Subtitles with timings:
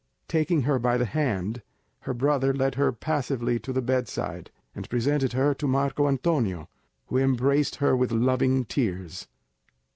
[0.27, 1.61] Taking her by the hand,
[2.09, 6.67] her brother led her passively to the bed side, and presented her to Marco Antonio,
[7.09, 9.27] who embraced her with loving tears.